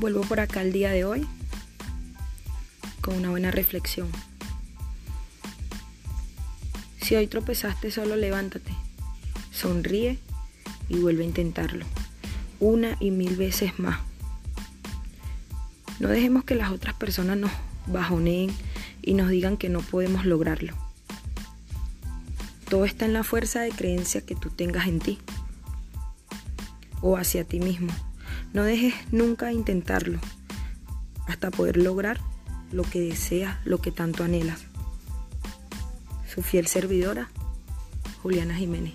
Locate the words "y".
10.88-11.00, 12.98-13.10, 19.02-19.12